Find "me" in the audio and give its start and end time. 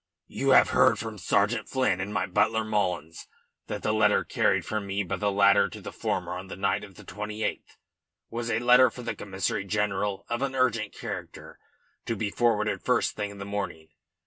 4.87-5.03